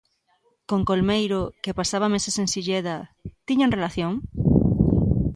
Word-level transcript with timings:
Con 0.69 0.81
Colmeiro, 0.89 1.39
que 1.63 1.77
pasaba 1.79 2.11
meses 2.15 2.35
en 2.41 2.47
Silleda, 2.53 2.95
tiñan 3.47 3.73
relación? 3.77 4.11